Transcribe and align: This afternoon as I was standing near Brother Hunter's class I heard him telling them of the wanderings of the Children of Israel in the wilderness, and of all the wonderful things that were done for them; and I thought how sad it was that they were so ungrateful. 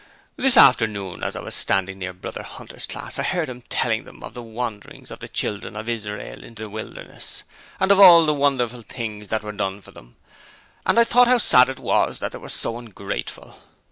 This 0.35 0.57
afternoon 0.57 1.21
as 1.23 1.35
I 1.35 1.41
was 1.41 1.53
standing 1.53 1.99
near 1.99 2.11
Brother 2.11 2.41
Hunter's 2.41 2.87
class 2.87 3.19
I 3.19 3.21
heard 3.21 3.47
him 3.47 3.61
telling 3.69 4.03
them 4.03 4.23
of 4.23 4.33
the 4.33 4.41
wanderings 4.41 5.11
of 5.11 5.19
the 5.19 5.29
Children 5.29 5.75
of 5.75 5.87
Israel 5.87 6.43
in 6.43 6.55
the 6.55 6.67
wilderness, 6.67 7.43
and 7.79 7.91
of 7.91 7.99
all 7.99 8.25
the 8.25 8.33
wonderful 8.33 8.81
things 8.81 9.27
that 9.27 9.43
were 9.43 9.51
done 9.51 9.79
for 9.79 9.91
them; 9.91 10.15
and 10.87 10.99
I 10.99 11.03
thought 11.03 11.27
how 11.27 11.37
sad 11.37 11.69
it 11.69 11.77
was 11.77 12.17
that 12.17 12.31
they 12.31 12.39
were 12.39 12.49
so 12.49 12.79
ungrateful. 12.79 13.59